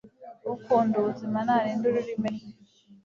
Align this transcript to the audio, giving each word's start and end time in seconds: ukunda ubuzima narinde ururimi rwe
ukunda 0.53 0.93
ubuzima 0.97 1.37
narinde 1.47 1.85
ururimi 1.87 2.29
rwe 2.35 2.47